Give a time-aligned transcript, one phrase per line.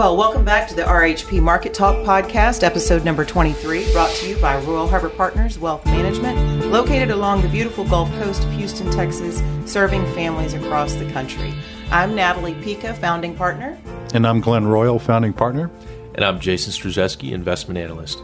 [0.00, 4.38] Well, welcome back to the RHP Market Talk podcast, episode number 23, brought to you
[4.38, 9.42] by Royal Harbor Partners Wealth Management, located along the beautiful Gulf Coast of Houston, Texas,
[9.70, 11.52] serving families across the country.
[11.90, 13.78] I'm Natalie Pica, founding partner.
[14.14, 15.70] And I'm Glenn Royal, founding partner.
[16.14, 18.22] And I'm Jason Struzeski, investment analyst.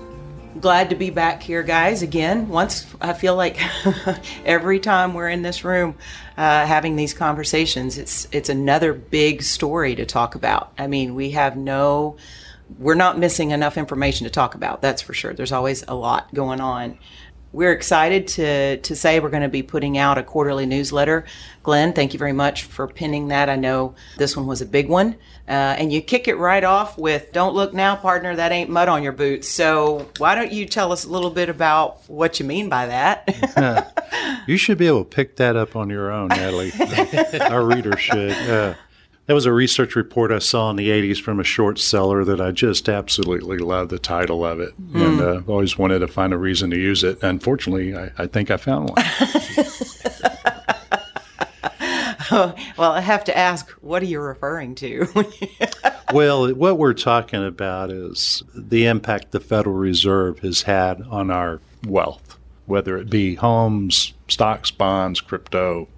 [0.60, 2.02] Glad to be back here, guys.
[2.02, 3.58] Again, once I feel like
[4.44, 5.96] every time we're in this room
[6.36, 10.72] uh, having these conversations, it's it's another big story to talk about.
[10.78, 12.16] I mean, we have no,
[12.78, 14.80] we're not missing enough information to talk about.
[14.80, 15.34] That's for sure.
[15.34, 16.98] There's always a lot going on
[17.56, 21.24] we're excited to to say we're going to be putting out a quarterly newsletter.
[21.62, 23.48] Glenn, thank you very much for pinning that.
[23.48, 25.16] I know this one was a big one,
[25.48, 28.36] uh, and you kick it right off with "Don't look now, partner.
[28.36, 31.48] That ain't mud on your boots." So why don't you tell us a little bit
[31.48, 34.44] about what you mean by that?
[34.46, 36.72] you should be able to pick that up on your own, Natalie.
[37.40, 38.32] Our readers should.
[38.32, 38.74] Uh,
[39.26, 42.40] that was a research report I saw in the 80s from a short seller that
[42.40, 44.72] I just absolutely love the title of it.
[44.92, 45.06] Mm.
[45.06, 47.22] And uh, always wanted to find a reason to use it.
[47.22, 49.04] Unfortunately, I, I think I found one.
[52.78, 55.06] well, I have to ask, what are you referring to?
[56.12, 61.60] well, what we're talking about is the impact the Federal Reserve has had on our
[61.84, 65.88] wealth, whether it be homes, stocks, bonds, crypto.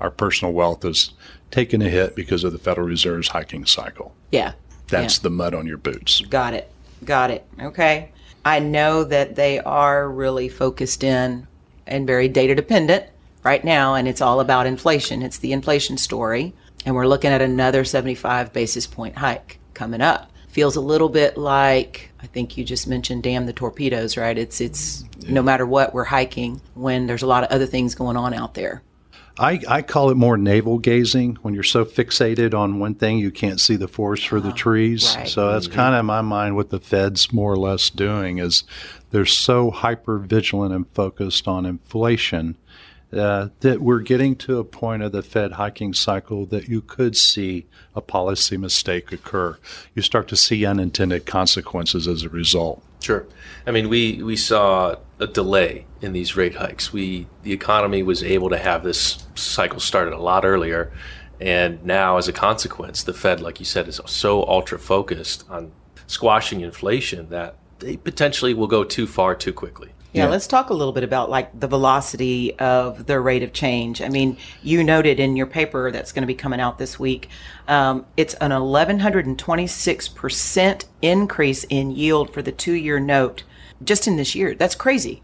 [0.00, 1.14] Our personal wealth is
[1.56, 4.14] taken a hit because of the Federal Reserve's hiking cycle.
[4.30, 4.52] Yeah.
[4.88, 5.22] That's yeah.
[5.22, 6.20] the mud on your boots.
[6.20, 6.70] Got it.
[7.02, 7.46] Got it.
[7.58, 8.10] Okay.
[8.44, 11.46] I know that they are really focused in
[11.86, 13.06] and very data dependent
[13.42, 15.22] right now, and it's all about inflation.
[15.22, 16.52] It's the inflation story.
[16.84, 20.30] And we're looking at another 75 basis point hike coming up.
[20.48, 24.36] Feels a little bit like I think you just mentioned damn the torpedoes, right?
[24.36, 25.32] It's it's yeah.
[25.32, 28.52] no matter what we're hiking when there's a lot of other things going on out
[28.52, 28.82] there.
[29.38, 33.30] I, I call it more navel gazing when you're so fixated on one thing you
[33.30, 34.56] can't see the forest for the uh-huh.
[34.56, 35.14] trees.
[35.16, 35.28] Right.
[35.28, 35.76] So that's mm-hmm.
[35.76, 38.64] kind of in my mind what the Fed's more or less doing is
[39.10, 42.56] they're so hyper vigilant and focused on inflation
[43.12, 47.16] uh, that we're getting to a point of the Fed hiking cycle that you could
[47.16, 49.58] see a policy mistake occur.
[49.94, 52.82] You start to see unintended consequences as a result.
[53.00, 53.26] Sure.
[53.66, 56.92] I mean, we, we saw a delay in these rate hikes.
[56.92, 60.92] We the economy was able to have this cycle started a lot earlier,
[61.40, 65.72] and now as a consequence, the Fed, like you said, is so ultra focused on
[66.06, 69.90] squashing inflation that they potentially will go too far too quickly.
[70.12, 73.52] Yeah, yeah, let's talk a little bit about like the velocity of the rate of
[73.52, 74.00] change.
[74.00, 77.28] I mean, you noted in your paper that's going to be coming out this week,
[77.68, 83.42] um, it's an 1126% increase in yield for the two year note
[83.84, 84.54] just in this year.
[84.54, 85.22] That's crazy.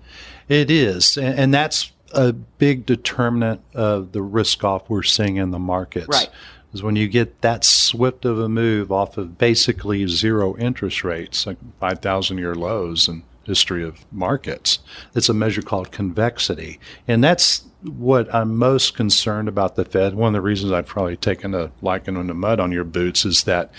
[0.48, 1.16] It is.
[1.16, 6.08] And, and that's a big determinant of the risk off we're seeing in the markets.
[6.08, 6.30] Right.
[6.72, 11.46] Is when you get that swift of a move off of basically zero interest rates,
[11.46, 14.78] like 5,000 year lows, and history of markets.
[15.14, 16.78] It's a measure called convexity.
[17.08, 20.14] And that's what I'm most concerned about the Fed.
[20.14, 23.24] One of the reasons I've probably taken a liking on the mud on your boots
[23.24, 23.72] is that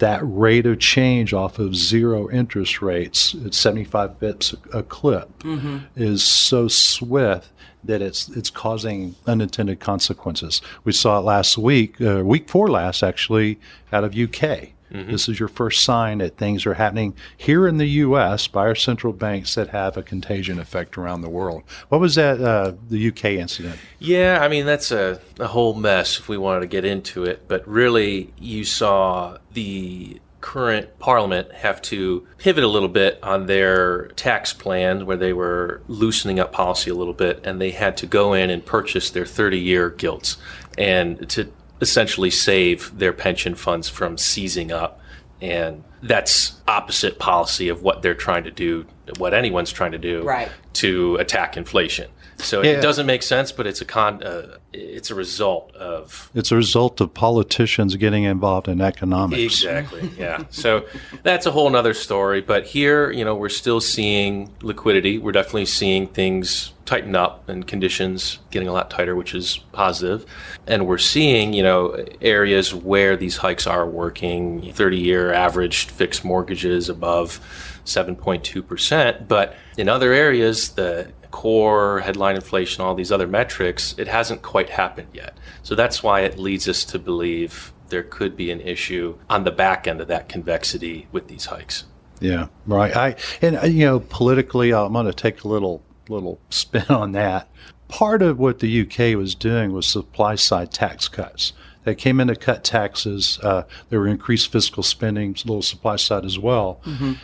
[0.00, 5.78] that rate of change off of zero interest rates at 75 bips a, clip mm-hmm.
[5.94, 7.48] is so swift
[7.84, 10.60] that it's it's causing unintended consequences.
[10.84, 13.58] We saw it last week, uh, week four last actually,
[13.92, 14.70] out of UK.
[14.92, 15.10] Mm-hmm.
[15.10, 18.48] This is your first sign that things are happening here in the U.S.
[18.48, 21.62] by our central banks that have a contagion effect around the world.
[21.88, 23.78] What was that, uh, the UK incident?
[23.98, 27.46] Yeah, I mean, that's a, a whole mess if we wanted to get into it.
[27.48, 34.08] But really, you saw the current parliament have to pivot a little bit on their
[34.08, 38.06] tax plan where they were loosening up policy a little bit and they had to
[38.06, 40.38] go in and purchase their 30 year gilts
[40.78, 45.00] and to essentially save their pension funds from seizing up.
[45.40, 48.86] And that's opposite policy of what they're trying to do,
[49.18, 50.50] what anyone's trying to do right.
[50.74, 52.10] to attack inflation.
[52.42, 52.72] So yeah.
[52.72, 54.22] it doesn't make sense, but it's a con.
[54.22, 56.30] Uh, it's a result of.
[56.34, 59.42] It's a result of politicians getting involved in economics.
[59.42, 60.10] Exactly.
[60.16, 60.44] Yeah.
[60.50, 60.86] so
[61.22, 62.40] that's a whole other story.
[62.40, 65.18] But here, you know, we're still seeing liquidity.
[65.18, 70.26] We're definitely seeing things tighten up and conditions getting a lot tighter, which is positive.
[70.66, 74.72] And we're seeing, you know, areas where these hikes are working.
[74.72, 77.40] Thirty-year average fixed mortgages above
[77.84, 79.28] 7.2%.
[79.28, 84.70] But in other areas, the core headline inflation, all these other metrics, it hasn't quite
[84.70, 85.38] happened yet.
[85.62, 89.52] So that's why it leads us to believe there could be an issue on the
[89.52, 91.84] back end of that convexity with these hikes.
[92.18, 92.94] Yeah, right.
[92.96, 97.12] I and uh, you know politically, I'm going to take a little little spin on
[97.12, 97.48] that.
[97.88, 101.52] Part of what the UK was doing was supply side tax cuts.
[101.84, 103.38] They came in to cut taxes.
[103.42, 106.80] Uh, there were increased fiscal spending, a little supply side as well.
[106.84, 107.14] Mm-hmm.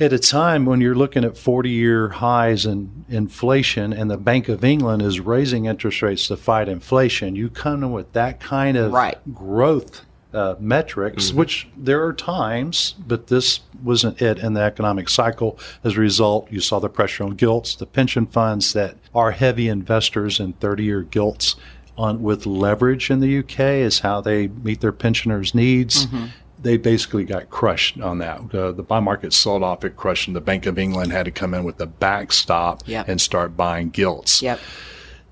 [0.00, 4.48] At a time when you're looking at 40 year highs in inflation and the Bank
[4.48, 8.76] of England is raising interest rates to fight inflation, you come in with that kind
[8.76, 9.18] of right.
[9.34, 11.38] growth uh, metrics, mm-hmm.
[11.38, 15.58] which there are times, but this wasn't it in the economic cycle.
[15.84, 19.68] As a result, you saw the pressure on gilts, the pension funds that are heavy
[19.68, 21.56] investors in 30 year gilts
[21.98, 26.06] on with leverage in the UK is how they meet their pensioners' needs.
[26.06, 26.26] Mm-hmm.
[26.58, 28.54] They basically got crushed on that.
[28.54, 31.32] Uh, the bond market sold off, it crushed, and the Bank of England had to
[31.32, 33.08] come in with a backstop yep.
[33.08, 34.40] and start buying gilts.
[34.40, 34.60] Yep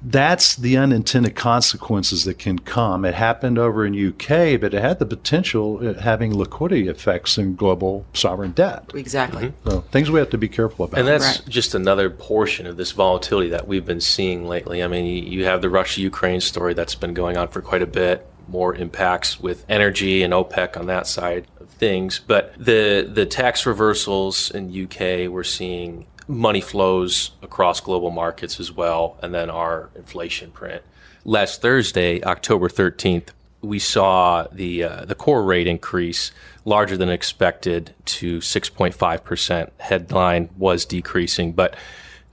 [0.02, 3.04] that's the unintended consequences that can come.
[3.04, 7.54] It happened over in UK, but it had the potential of having liquidity effects in
[7.54, 8.90] global sovereign debt.
[8.94, 9.48] Exactly.
[9.48, 9.70] Mm-hmm.
[9.70, 10.98] So things we have to be careful about.
[10.98, 11.48] And that's right.
[11.48, 14.82] just another portion of this volatility that we've been seeing lately.
[14.82, 18.26] I mean, you have the Russia-Ukraine story that's been going on for quite a bit.
[18.48, 23.64] More impacts with energy and OPEC on that side of things, but the the tax
[23.64, 29.90] reversals in UK we're seeing money flows across global markets as well, and then our
[29.94, 30.82] inflation print.
[31.24, 33.28] Last Thursday, October 13th,
[33.60, 36.32] we saw the uh, the core rate increase
[36.64, 39.70] larger than expected to 6.5%.
[39.78, 41.76] Headline was decreasing, but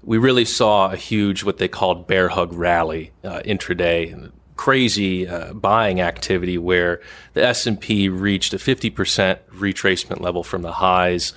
[0.03, 5.53] we really saw a huge what they called bear hug rally uh, intraday crazy uh,
[5.53, 6.99] buying activity where
[7.33, 11.31] the S&P reached a 50% retracement level from the highs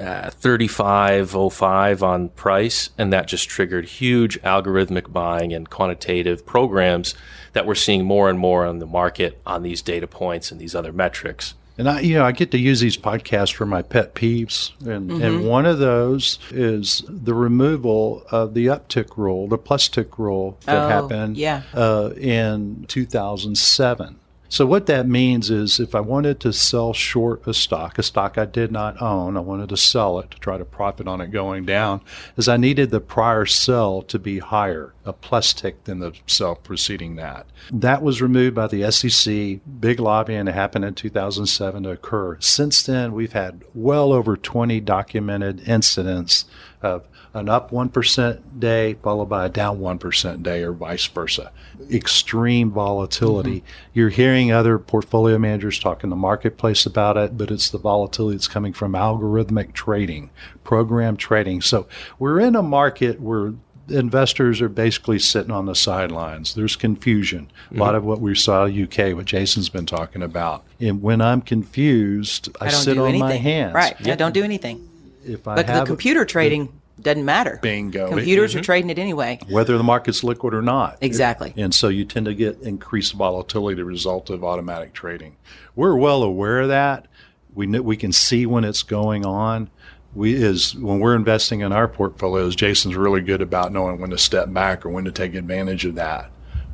[0.00, 7.14] uh, 3505 on price, and that just triggered huge algorithmic buying and quantitative programs
[7.52, 10.74] that we're seeing more and more on the market on these data points and these
[10.74, 11.54] other metrics.
[11.78, 15.10] And I, you know, I get to use these podcasts for my pet peeves, and,
[15.10, 15.22] mm-hmm.
[15.22, 20.58] and one of those is the removal of the uptick rule, the plus tick rule
[20.66, 21.62] that oh, happened yeah.
[21.72, 24.20] uh, in 2007.
[24.50, 28.36] So what that means is if I wanted to sell short a stock, a stock
[28.36, 31.30] I did not own, I wanted to sell it to try to profit on it
[31.30, 32.00] going down,
[32.36, 36.56] is I needed the prior sell to be higher, a plus tick than the sell
[36.56, 37.46] preceding that.
[37.72, 42.36] That was removed by the SEC, big lobbying it happened in 2007 to occur.
[42.40, 46.44] Since then, we've had well over 20 documented incidents
[46.82, 51.52] of an up 1% day followed by a down 1% day or vice versa.
[51.90, 53.60] Extreme volatility.
[53.60, 53.90] Mm-hmm.
[53.94, 58.36] You're hearing other portfolio managers talk in the marketplace about it, but it's the volatility
[58.36, 60.30] that's coming from algorithmic trading,
[60.64, 61.60] program trading.
[61.62, 61.86] So
[62.18, 63.54] we're in a market where
[63.88, 66.54] investors are basically sitting on the sidelines.
[66.54, 67.50] There's confusion.
[67.66, 67.80] Mm-hmm.
[67.80, 70.64] A lot of what we saw in the UK, what Jason's been talking about.
[70.80, 73.20] And when I'm confused, I, I sit on anything.
[73.20, 73.74] my hands.
[73.74, 73.94] Right.
[74.00, 74.12] Yeah.
[74.12, 74.88] I don't do anything.
[75.24, 77.58] If I but the computer trading doesn't matter.
[77.62, 78.08] Bingo.
[78.08, 78.60] Computers mm-hmm.
[78.60, 79.38] are trading it anyway.
[79.48, 80.98] Whether the market's liquid or not.
[81.00, 81.54] Exactly.
[81.56, 85.36] And so you tend to get increased volatility as a result of automatic trading.
[85.74, 87.06] We're well aware of that.
[87.54, 89.70] We know, we can see when it's going on.
[90.14, 94.18] We is when we're investing in our portfolios, Jason's really good about knowing when to
[94.18, 96.30] step back or when to take advantage of that.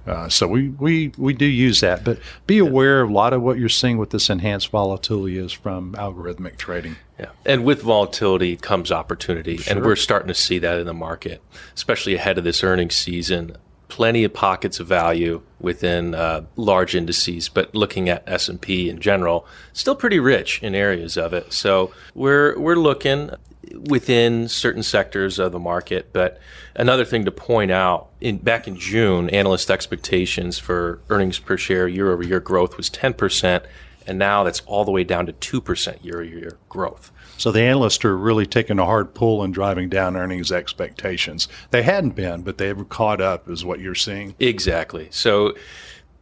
[0.06, 3.42] Uh, so we, we, we do use that, but be aware of a lot of
[3.42, 6.96] what you're seeing with this enhanced volatility is from algorithmic trading.
[7.18, 9.76] Yeah, and with volatility comes opportunity, sure.
[9.76, 11.42] and we're starting to see that in the market,
[11.74, 13.56] especially ahead of this earnings season.
[13.88, 18.90] Plenty of pockets of value within uh, large indices, but looking at S and P
[18.90, 21.52] in general, still pretty rich in areas of it.
[21.52, 23.30] So we're we're looking
[23.74, 26.12] within certain sectors of the market.
[26.12, 26.38] But
[26.74, 31.88] another thing to point out, in back in June, analyst expectations for earnings per share
[31.88, 33.64] year over year growth was 10%,
[34.06, 37.10] and now that's all the way down to 2% year over year growth.
[37.38, 41.48] So the analysts are really taking a hard pull and driving down earnings expectations.
[41.70, 44.34] They hadn't been, but they've caught up, is what you're seeing.
[44.38, 45.08] Exactly.
[45.10, 45.54] So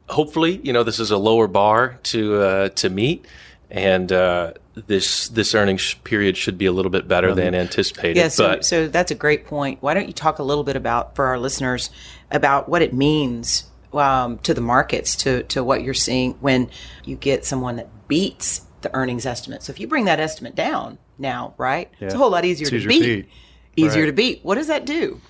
[0.09, 3.27] hopefully, you know, this is a lower bar to uh, to meet,
[3.71, 8.17] and uh, this this earnings period should be a little bit better than anticipated.
[8.17, 9.83] Yeah, so, so that's a great point.
[9.83, 11.91] Why don't you talk a little bit about for our listeners
[12.31, 16.71] about what it means um, to the markets to to what you're seeing when
[17.05, 19.63] you get someone that beats the earnings estimate.
[19.63, 22.07] So if you bring that estimate down now, right, yeah.
[22.07, 23.03] it's a whole lot easier it's to beat.
[23.03, 23.29] beat.
[23.77, 24.07] Easier right.
[24.07, 24.45] to beat.
[24.45, 25.21] What does that do?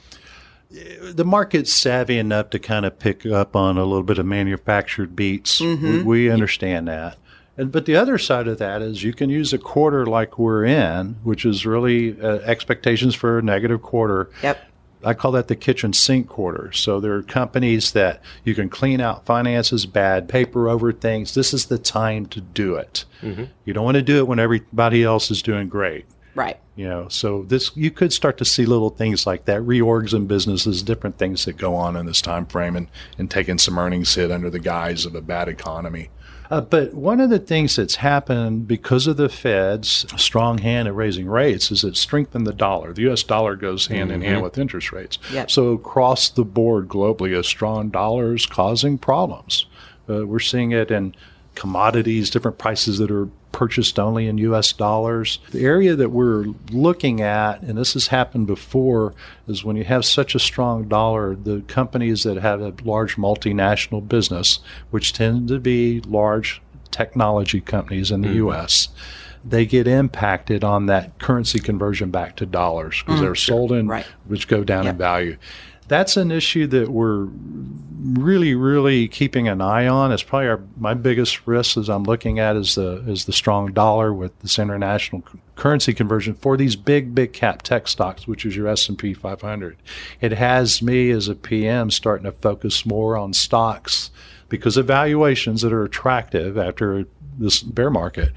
[1.03, 5.14] the market's savvy enough to kind of pick up on a little bit of manufactured
[5.14, 5.61] beats.
[5.61, 5.99] Mm-hmm.
[5.99, 7.17] We, we, understand that.
[7.56, 10.64] And, but the other side of that is you can use a quarter like we're
[10.64, 14.30] in, which is really uh, expectations for a negative quarter.
[14.42, 14.70] Yep.
[15.04, 16.73] I call that the kitchen sink quarter.
[16.73, 21.34] So there are companies that you can clean out finances, bad paper over things.
[21.34, 23.04] This is the time to do it.
[23.20, 23.44] Mm-hmm.
[23.66, 26.06] You don't want to do it when everybody else is doing great.
[26.34, 26.58] Right.
[26.75, 30.26] You know, so this you could start to see little things like that, reorgs in
[30.26, 34.12] businesses, different things that go on in this time frame, and and taking some earnings
[34.12, 36.11] hit under the guise of a bad economy.
[36.54, 40.94] Uh, but one of the things that's happened because of the Fed's strong hand at
[40.94, 42.92] raising rates is it strengthened the dollar.
[42.92, 43.25] The U.S.
[43.25, 45.18] dollar goes hand in hand with interest rates.
[45.32, 45.50] Yep.
[45.50, 49.66] So across the board globally, a strong dollar is causing problems.
[50.08, 51.16] Uh, we're seeing it in
[51.56, 55.38] commodities, different prices that are purchased only in US dollars.
[55.52, 59.14] The area that we're looking at, and this has happened before,
[59.46, 64.06] is when you have such a strong dollar, the companies that have a large multinational
[64.06, 64.58] business,
[64.90, 68.49] which tend to be large technology companies in the mm-hmm.
[68.49, 68.88] US,
[69.44, 73.23] they get impacted on that currency conversion back to dollars because mm.
[73.23, 74.06] they're sold in, Right.
[74.26, 75.37] which go down in value.
[75.88, 77.29] That's an issue that we're
[78.05, 80.12] really, really keeping an eye on.
[80.12, 83.73] It's probably our, my biggest risk as I'm looking at is the is the strong
[83.73, 85.23] dollar with this international
[85.57, 89.14] currency conversion for these big, big cap tech stocks, which is your S and P
[89.14, 89.76] 500.
[90.21, 94.11] It has me as a PM starting to focus more on stocks
[94.49, 97.07] because of valuations that are attractive after
[97.38, 98.33] this bear market.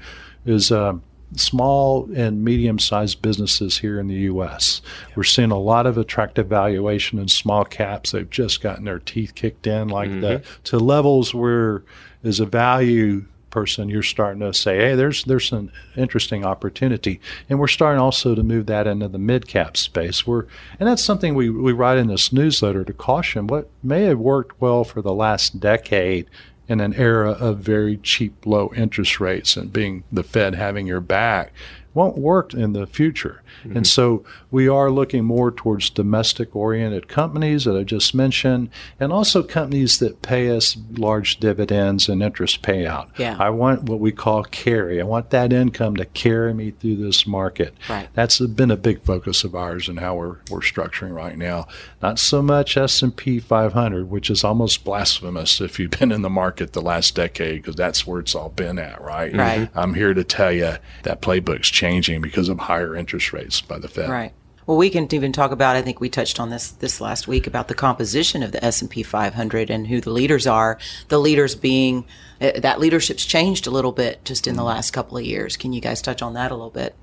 [0.46, 1.02] Is um,
[1.36, 4.80] small and medium sized businesses here in the U.S.
[5.14, 8.12] We're seeing a lot of attractive valuation in small caps.
[8.12, 10.62] They've just gotten their teeth kicked in like that mm-hmm.
[10.64, 11.82] to levels where,
[12.24, 17.20] as a value person, you're starting to say, hey, there's there's an interesting opportunity.
[17.48, 20.26] And we're starting also to move that into the mid cap space.
[20.26, 20.46] We're,
[20.78, 24.60] and that's something we, we write in this newsletter to caution what may have worked
[24.60, 26.26] well for the last decade
[26.68, 31.00] in an era of very cheap, low interest rates and being the Fed having your
[31.00, 31.52] back
[31.94, 33.42] won't work in the future.
[33.64, 33.82] And mm-hmm.
[33.84, 39.42] so we are looking more towards domestic oriented companies that I just mentioned, and also
[39.42, 43.18] companies that pay us large dividends and interest payout.
[43.18, 43.36] Yeah.
[43.38, 45.00] I want what we call carry.
[45.00, 47.74] I want that income to carry me through this market.
[47.88, 48.08] Right.
[48.14, 51.66] That's been a big focus of ours and how we're, we're structuring right now.
[52.02, 56.72] Not so much S&P 500, which is almost blasphemous if you've been in the market
[56.72, 59.34] the last decade because that's where it's all been at, right?
[59.34, 59.70] Right.
[59.74, 63.88] I'm here to tell you that playbook's changing because of higher interest rates by the
[63.88, 64.10] Fed.
[64.10, 64.32] Right.
[64.66, 65.76] Well, we can even talk about.
[65.76, 68.82] I think we touched on this this last week about the composition of the S
[68.82, 70.78] and P 500 and who the leaders are.
[71.08, 72.04] The leaders being
[72.40, 75.56] uh, that leadership's changed a little bit just in the last couple of years.
[75.56, 76.94] Can you guys touch on that a little bit?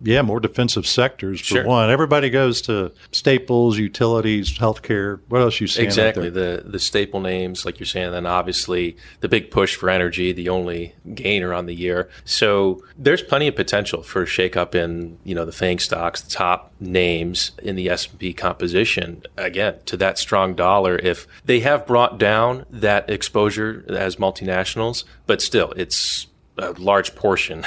[0.00, 1.64] Yeah, more defensive sectors for Sure.
[1.64, 1.90] one.
[1.90, 5.18] Everybody goes to staples, utilities, healthcare.
[5.28, 5.82] What else you see?
[5.82, 8.12] Exactly the the staple names, like you're saying.
[8.12, 12.08] Then obviously the big push for energy, the only gainer on the year.
[12.24, 16.30] So there's plenty of potential for a shakeup in you know the Fang stocks, the
[16.30, 19.22] top names in the S and P composition.
[19.36, 25.42] Again, to that strong dollar, if they have brought down that exposure as multinationals, but
[25.42, 26.28] still it's
[26.58, 27.64] a large portion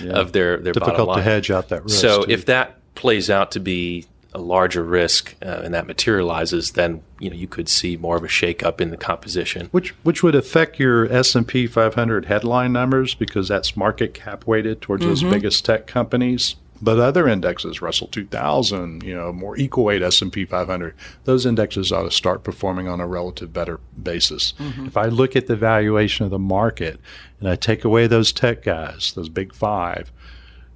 [0.00, 2.00] of their their bottom Difficult to hedge out that risk.
[2.00, 2.30] So too.
[2.30, 7.30] if that plays out to be a larger risk uh, and that materializes, then you
[7.30, 9.68] know you could see more of a shakeup in the composition.
[9.72, 14.46] which which would affect your S and P 500 headline numbers because that's market cap
[14.46, 16.56] weighted towards those biggest tech companies.
[16.84, 21.46] But other indexes, Russell 2000, you know, more equal weight S and P 500, those
[21.46, 24.52] indexes ought to start performing on a relative better basis.
[24.58, 26.98] If I look at the valuation of the market
[27.42, 30.12] and I take away those tech guys, those big five,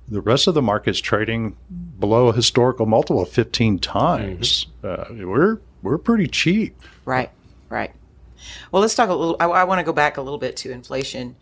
[0.08, 1.56] the rest of the market's trading
[2.00, 4.66] below a historical multiple of 15 times.
[4.82, 6.76] Uh, we're we're pretty cheap.
[7.04, 7.30] Right,
[7.68, 7.92] right.
[8.73, 9.37] Well, let's talk a little.
[9.38, 11.37] I, I want to go back a little bit to inflation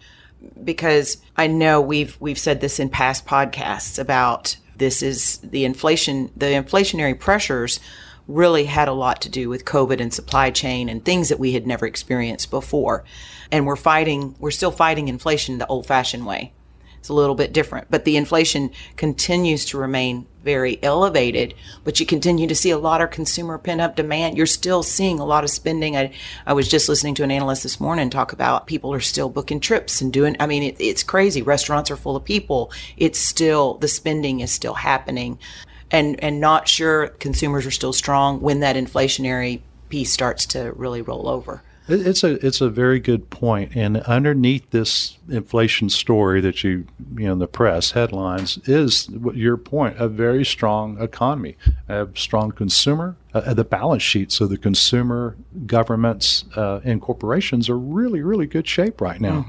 [0.62, 6.30] because I know we've we've said this in past podcasts about this is the inflation.
[6.36, 7.80] The inflationary pressures
[8.26, 11.52] really had a lot to do with COVID and supply chain and things that we
[11.52, 13.04] had never experienced before,
[13.52, 14.34] and we're fighting.
[14.38, 16.52] We're still fighting inflation the old-fashioned way.
[16.98, 21.52] It's a little bit different, but the inflation continues to remain very elevated.
[21.84, 24.38] But you continue to see a lot of consumer pent up demand.
[24.38, 25.98] You're still seeing a lot of spending.
[25.98, 26.12] I,
[26.46, 29.60] I was just listening to an analyst this morning talk about people are still booking
[29.60, 31.42] trips and doing, I mean, it, it's crazy.
[31.42, 32.72] Restaurants are full of people.
[32.96, 35.38] It's still, the spending is still happening
[35.90, 41.02] and, and not sure consumers are still strong when that inflationary piece starts to really
[41.02, 41.62] roll over.
[41.86, 47.26] It's a it's a very good point, and underneath this inflation story that you you
[47.26, 53.16] know in the press headlines is your point: a very strong economy, a strong consumer.
[53.34, 55.36] Uh, the balance sheets of the consumer,
[55.66, 59.44] governments, uh, and corporations are really really good shape right now.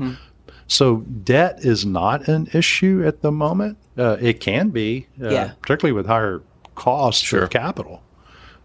[0.68, 3.78] So debt is not an issue at the moment.
[3.98, 5.52] Uh, it can be, uh, Yeah.
[5.62, 6.42] particularly with higher
[6.76, 7.44] costs Sure.
[7.44, 8.02] of capital.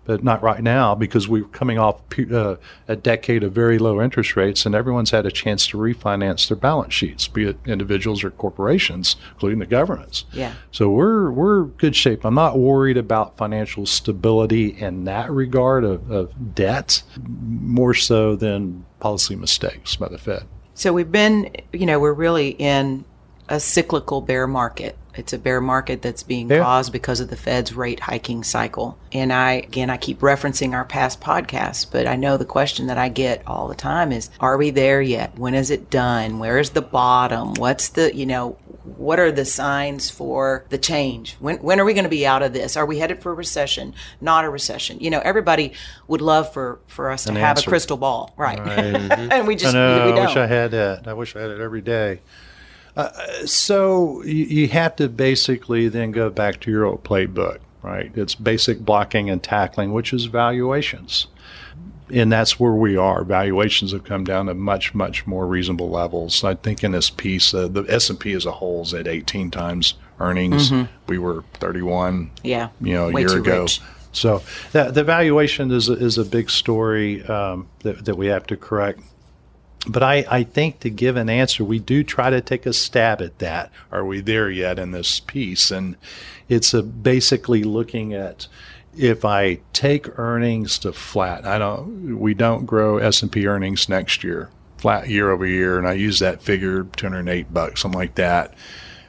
[0.07, 2.01] but not right now because we're coming off
[2.33, 2.57] uh,
[2.89, 6.57] a decade of very low interest rates, and everyone's had a chance to refinance their
[6.57, 10.25] balance sheets, be it individuals or corporations, including the governments.
[10.33, 10.55] Yeah.
[10.73, 12.25] So we're we're good shape.
[12.25, 18.87] I'm not worried about financial stability in that regard of, of debt, more so than
[18.99, 20.43] policy mistakes by the Fed.
[20.81, 23.05] So we've been, you know, we're really in
[23.51, 24.97] a cyclical bear market.
[25.15, 26.61] It's a bear market that's being Yeah.
[26.63, 28.97] caused because of the Fed's rate hiking cycle.
[29.13, 32.97] And I, again, I keep referencing our past podcasts, but I know the question that
[32.97, 35.37] I get all the time is, are we there yet?
[35.39, 36.39] When is it done?
[36.39, 37.53] Where is the bottom?
[37.57, 41.37] What's the, you know, what are the signs for the change?
[41.39, 42.77] When, when are we going to be out of this?
[42.77, 43.95] Are we headed for a recession?
[44.21, 45.01] Not a recession?
[45.01, 45.75] You know, everybody
[46.09, 47.69] would love for, for us to An have answer.
[47.69, 48.59] a crystal ball, right?
[48.59, 48.79] Right.
[48.79, 50.07] and we just, I know.
[50.07, 50.27] we I don't.
[50.27, 51.07] wish I had that.
[51.07, 52.21] I wish I had it every day.
[52.97, 53.11] Uh,
[53.47, 58.11] so you, you have to basically then go back to your old playbook, right?
[58.15, 61.27] It's basic blocking and tackling, which is valuations,
[62.13, 63.25] and that's where we are.
[63.25, 66.45] Valuations have come down to much, much more reasonable levels.
[66.45, 69.07] I think in this piece, uh, the S and P as a whole is at
[69.07, 70.73] 18 times earnings.
[71.07, 72.69] We were 31 yeah.
[72.81, 73.63] you know, a Way year ago.
[73.63, 73.81] rich.
[74.13, 78.47] So that, the valuation is a, is a big story um, that, that we have
[78.49, 79.01] to correct.
[79.87, 83.23] But I, I think to give an answer, we do try to take a stab
[83.23, 83.71] at that.
[83.91, 85.71] Are we there yet in this piece?
[85.71, 85.97] And
[86.49, 88.47] it's a basically looking at
[88.97, 91.47] if I take earnings to flat.
[91.47, 92.19] I don't.
[92.19, 95.93] We don't grow S and P earnings next year, flat year over year, and I
[95.93, 98.55] use that figure, two hundred eight bucks, something like that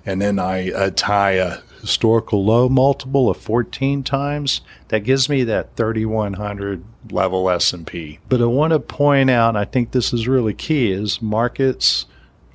[0.05, 5.43] and then I uh, tie a historical low multiple of 14 times, that gives me
[5.45, 8.19] that 3100 level S&P.
[8.29, 12.05] But I want to point out, I think this is really key, is markets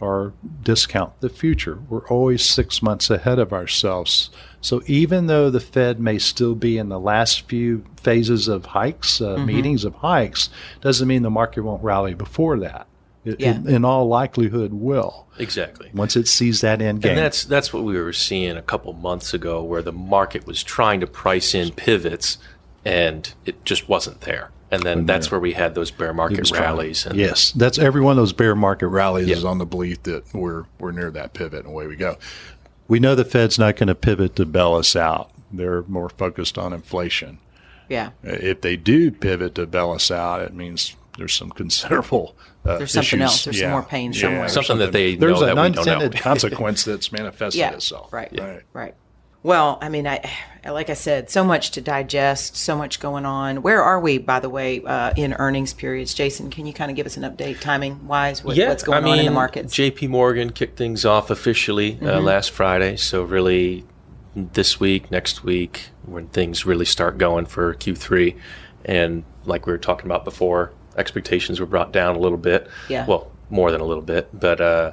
[0.01, 1.79] are discount the future.
[1.89, 4.31] We're always six months ahead of ourselves.
[4.67, 9.21] So even though the Fed may still be in the last few phases of hikes,
[9.21, 12.89] uh, meetings of hikes, doesn't mean the market won't rally before that.
[13.25, 13.61] It, Yeah.
[13.61, 15.91] it- in all likelihood, will Exactly.
[15.95, 17.11] once it sees that end game.
[17.13, 20.65] And that's that's what we were seeing a couple months ago, where the market was
[20.65, 22.39] trying to price in pivots,
[22.85, 24.51] and it just wasn't there.
[24.69, 27.07] And then that's where we had those bear market was trying- rallies.
[27.07, 29.37] And yes, that's every one of those bear market rallies Yeah.
[29.37, 32.17] is on the belief that we're we're near that pivot and away we go.
[32.89, 35.31] We know the Fed's not going to pivot to bail us out.
[35.53, 37.39] They're more focused on inflation.
[37.89, 38.11] Yeah.
[38.23, 42.37] If they do pivot to bail us out, it means there's some considerable.
[42.65, 43.31] Uh, There's something issues.
[43.31, 43.45] else.
[43.45, 44.41] There's some more pain somewhere.
[44.41, 45.93] there's Something that they there's know an that we don't know.
[45.93, 47.71] unintended consequence that's manifested Yeah.
[47.75, 48.13] itself.
[48.13, 48.29] Right.
[48.37, 48.63] Right.
[48.73, 48.95] Right.
[49.47, 50.29] Well, I mean, I
[50.69, 53.63] like I said, so much to digest, so much going on.
[53.63, 56.15] Where are we, by the way, uh, in earnings periods?
[56.15, 59.01] Jason, can you kind of give us an update, timing wise, what, what's going I
[59.03, 59.73] mean, on in the markets?
[59.73, 59.95] Mm-hmm.
[59.95, 60.09] J.P.
[60.09, 63.85] Morgan kicked things off officially uh, last Friday, so really
[64.35, 68.37] this week, next week, when things really start going for Q3,
[68.85, 72.69] and like we were talking about before, expectations were brought down a little bit.
[72.89, 73.07] Yeah.
[73.07, 74.93] Well, more than a little bit, but uh,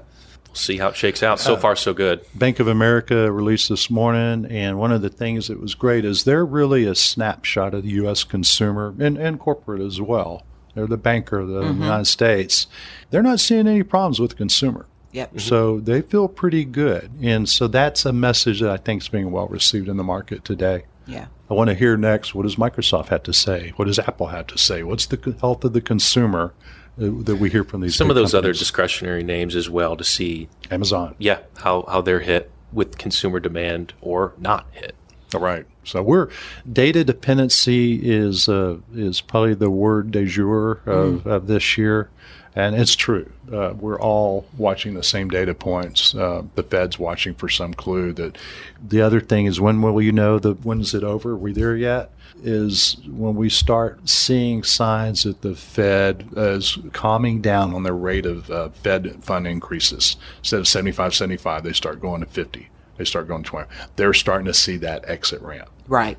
[0.54, 1.34] we'll see how it shakes out.
[1.39, 2.22] Uh, So far, so good.
[2.36, 6.24] Bank of America released this morning, and one of the things that was great is
[6.24, 8.24] they're really a snapshot of the U.S.
[8.24, 10.44] consumer and, and corporate as well.
[10.76, 12.68] They're the banker of the United States.
[13.10, 14.86] They're not seeing any problems with the consumer.
[15.12, 15.39] yep.
[15.39, 17.12] So they feel pretty good.
[17.22, 20.44] And so that's a message that I think is being well received in the market
[20.46, 20.86] today.
[21.06, 21.28] Yeah.
[21.54, 23.74] I want to hear next what does Microsoft have to say?
[23.76, 24.82] What does Apple have to say?
[24.82, 26.56] What's the health of the consumer
[27.00, 30.04] uh, that we hear from these Some of those other discretionary names as well to
[30.04, 31.13] see, Amazon.
[31.20, 34.96] yeah, how, how they're hit with consumer demand or not hit.
[35.36, 35.68] All right.
[35.84, 36.30] So we're
[36.72, 42.10] data dependency is uh, is probably the word de jour of, of this year,
[42.56, 43.32] and it's true.
[43.52, 46.13] Uh, we're all watching the same data points.
[46.16, 48.38] Uh, the Fed's watching for some clue that.
[48.86, 51.32] The other thing is when will you know the when is it over?
[51.32, 52.12] Are we there yet?
[52.44, 58.26] Is when we start seeing signs that the Fed is calming down on their rate
[58.26, 60.18] of uh, Fed fund increases.
[60.39, 62.70] Instead of 75, 75, they start going to 50.
[62.98, 63.70] They start going to 20.
[63.96, 65.70] They're starting to see that exit ramp.
[65.88, 66.18] Right.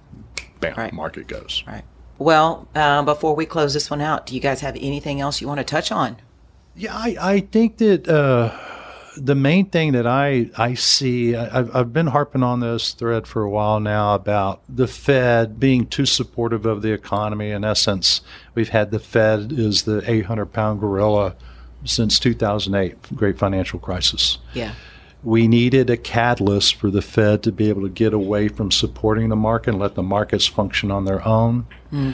[0.61, 0.92] Bam, Right.
[0.92, 1.62] market goes.
[1.66, 1.85] Right.
[2.18, 5.48] Well, uh, before we close this one out, do you guys have anything else you
[5.48, 6.16] want to touch on?
[6.77, 8.57] Yeah, I, I think that uh,
[9.16, 13.27] the main thing that I I see, I, I've, I've been harping on this thread
[13.27, 17.50] for a while now about the Fed being too supportive of the economy.
[17.50, 18.20] In essence,
[18.55, 21.35] we've had the Fed is the 800 pound gorilla
[21.85, 24.38] since 2008, great financial crisis.
[24.55, 24.72] Yeah.
[25.25, 29.31] We needed a catalyst for the Fed to be able to get away from supporting
[29.31, 31.67] the market and let the markets function on their own.
[31.91, 32.13] Hmm.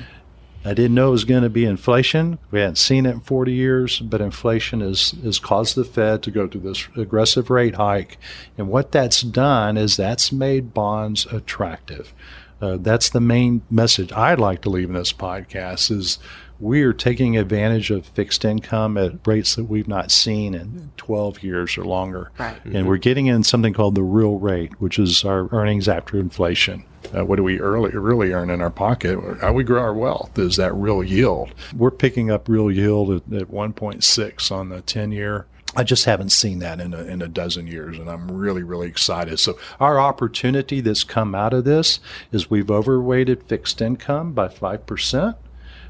[0.65, 2.39] I didn't know it was going to be inflation.
[2.51, 6.31] We hadn't seen it in 40 years, but inflation has, has caused the Fed to
[6.31, 8.19] go through this aggressive rate hike.
[8.59, 12.13] And what that's done is that's made bonds attractive.
[12.61, 16.19] Uh, that's the main message I'd like to leave in this podcast is
[16.61, 21.43] we are taking advantage of fixed income at rates that we've not seen in 12
[21.43, 22.31] years or longer.
[22.39, 22.57] Right.
[22.57, 22.77] Mm-hmm.
[22.77, 26.85] And we're getting in something called the real rate, which is our earnings after inflation.
[27.17, 29.19] Uh, what do we early, really earn in our pocket?
[29.41, 31.53] How we grow our wealth is that real yield.
[31.75, 35.47] We're picking up real yield at, at 1.6 on the 10 year.
[35.77, 38.89] I just haven't seen that in a, in a dozen years, and I'm really, really
[38.89, 39.39] excited.
[39.39, 42.01] So, our opportunity that's come out of this
[42.33, 45.37] is we've overweighted fixed income by 5%.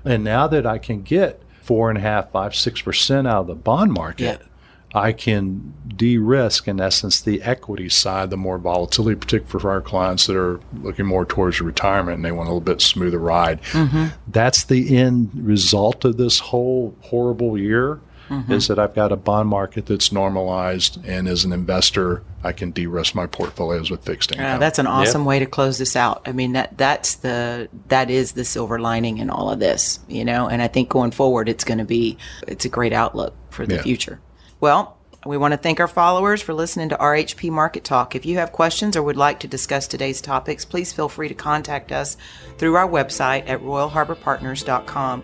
[0.04, 3.46] And now that I can get four and a half, five, six percent out of
[3.46, 4.46] the bond market, yeah.
[4.94, 10.26] I can de-risk in essence the equity side, the more volatility, particularly for our clients
[10.26, 13.62] that are looking more towards retirement and they want a little bit smoother ride.
[13.62, 14.06] Mm-hmm.
[14.26, 18.00] That's the end result of this whole horrible year.
[18.28, 18.52] Mm-hmm.
[18.52, 22.70] Is that I've got a bond market that's normalized, and as an investor, I can
[22.70, 24.54] de-risk my portfolios with fixed income.
[24.54, 26.22] Uh, that's an awesome way to close this out.
[26.26, 30.24] I mean that that's the that is the silver lining in all of this, you
[30.24, 30.46] know.
[30.46, 33.74] And I think going forward, it's going to be it's a great outlook for the
[33.74, 33.82] yeah.
[33.82, 34.20] future.
[34.60, 38.14] Well, we want to thank our followers for listening to RHP Market Talk.
[38.14, 41.34] If you have questions or would like to discuss today's topics, please feel free to
[41.34, 42.18] contact us
[42.58, 45.22] through our website at royalharborpartners.com.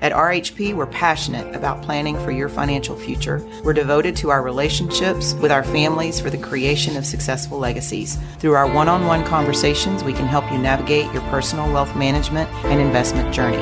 [0.00, 3.46] At RHP, we're passionate about planning for your financial future.
[3.62, 8.16] We're devoted to our relationships with our families for the creation of successful legacies.
[8.38, 12.48] Through our one on one conversations, we can help you navigate your personal wealth management
[12.64, 13.58] and investment journey.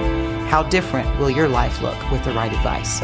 [0.48, 3.00] How different will your life look with the right advice?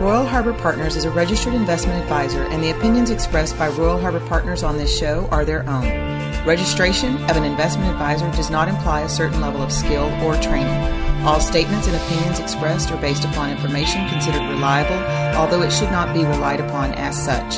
[0.00, 4.20] Royal Harbor Partners is a registered investment advisor, and the opinions expressed by Royal Harbor
[4.20, 5.86] Partners on this show are their own.
[6.44, 11.24] Registration of an investment advisor does not imply a certain level of skill or training.
[11.24, 15.02] All statements and opinions expressed are based upon information considered reliable,
[15.34, 17.56] although it should not be relied upon as such.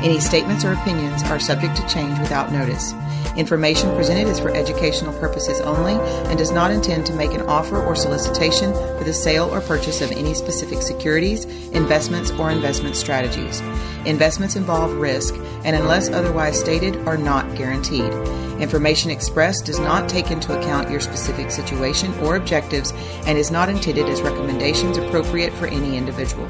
[0.00, 2.94] Any statements or opinions are subject to change without notice.
[3.36, 5.94] Information presented is for educational purposes only
[6.28, 10.00] and does not intend to make an offer or solicitation for the sale or purchase
[10.00, 13.60] of any specific securities, investments, or investment strategies.
[14.06, 15.34] Investments involve risk
[15.64, 18.12] and, unless otherwise stated, are not guaranteed.
[18.58, 22.92] Information expressed does not take into account your specific situation or objectives
[23.26, 26.46] and is not intended as recommendations appropriate for any individual.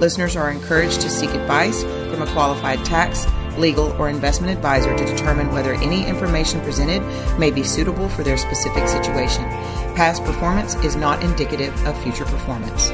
[0.00, 3.26] Listeners are encouraged to seek advice from a qualified tax,
[3.58, 7.02] legal, or investment advisor to determine whether any information presented
[7.38, 9.44] may be suitable for their specific situation.
[9.94, 12.90] Past performance is not indicative of future performance.